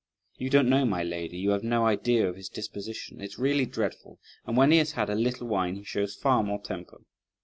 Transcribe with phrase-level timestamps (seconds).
[0.39, 3.21] You don't know, my lady, you have no idea of his disposition!
[3.21, 6.59] it's really dreadful; and when he has had a little wine he shows far more
[6.59, 7.01] temper.